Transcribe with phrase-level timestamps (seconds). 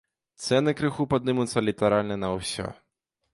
[0.45, 2.67] Цэны крыху падымуцца літаральна на ўсё.